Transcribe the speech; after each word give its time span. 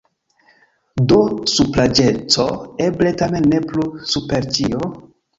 Do 1.09 1.17
supraĵeco 1.55 2.45
eble 2.85 3.11
tamen 3.19 3.45
ne 3.51 3.59
plu 3.67 3.85
super 4.15 4.49
ĉio? 4.57 4.89